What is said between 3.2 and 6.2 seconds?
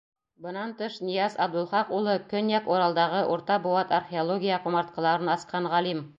урта быуат археология ҡомартҡыларын асҡан ғалим.